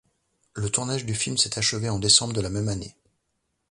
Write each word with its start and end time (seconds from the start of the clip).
Le 0.55 0.67
tournage 0.71 1.05
du 1.05 1.13
film 1.13 1.37
s'est 1.37 1.59
achevé 1.59 1.87
en 1.87 1.99
décembre 1.99 2.33
de 2.33 2.41
la 2.41 2.49
même 2.49 2.69
année. 2.69 2.95